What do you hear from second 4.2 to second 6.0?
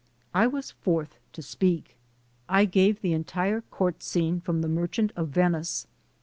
from the "Merchant of Ven ice."